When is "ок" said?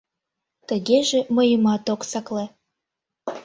1.93-2.01